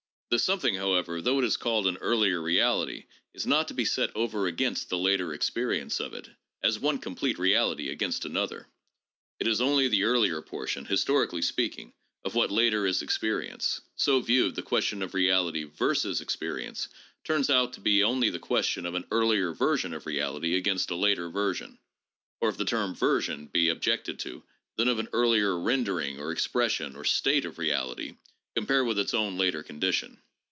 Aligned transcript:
This 0.33 0.45
something, 0.45 0.75
however, 0.75 1.21
though 1.21 1.39
it 1.39 1.43
is 1.43 1.57
called 1.57 1.85
an" 1.87 1.97
earlier 1.99 2.41
reality," 2.41 3.03
is 3.33 3.45
not 3.45 3.67
to 3.67 3.73
be 3.73 3.83
set 3.83 4.15
over 4.15 4.47
against 4.47 4.87
the" 4.87 4.97
later 4.97 5.33
experience" 5.33 5.99
of 5.99 6.13
it, 6.13 6.29
as 6.63 6.79
one 6.79 6.99
complete 6.99 7.37
reality 7.37 7.89
against 7.89 8.23
another." 8.23 8.67
It 9.41 9.47
is 9.49 9.59
only 9.59 9.89
the 9.89 10.05
earlier 10.05 10.41
portion, 10.41 10.85
historically 10.85 11.41
speaking, 11.41 11.91
of 12.23 12.33
what 12.33 12.49
later 12.49 12.87
is 12.87 13.01
experience. 13.01 13.81
So 13.97 14.21
viewed, 14.21 14.55
the 14.55 14.61
question 14.63 15.01
of 15.01 15.13
reality 15.13 15.63
versus 15.65 16.21
experi 16.21 16.63
ence 16.65 16.87
turns 17.25 17.49
out 17.49 17.73
to 17.73 17.81
be 17.81 18.01
only 18.01 18.29
the 18.29 18.39
question 18.39 18.85
of 18.85 18.95
an 18.95 19.03
earlier 19.11 19.51
version 19.51 19.93
of 19.93 20.05
reality 20.05 20.55
against 20.55 20.91
a 20.91 20.95
later 20.95 21.27
version,— 21.29 21.77
or, 22.39 22.47
if 22.47 22.55
the 22.55 22.63
term' 22.63 22.95
version' 22.95 23.47
be 23.51 23.69
ob 23.69 23.81
jected 23.81 24.17
to, 24.19 24.43
then, 24.77 24.87
of 24.87 24.97
an 24.97 25.09
earlier 25.11 25.59
rendering 25.59 26.21
or 26.21 26.31
expression 26.31 26.95
or 26.95 27.03
state 27.03 27.43
of 27.43 27.57
reality 27.59 28.15
compared 28.53 28.85
with 28.85 28.99
its 28.99 29.13
own 29.13 29.37
later 29.37 29.63
condition. 29.63 30.19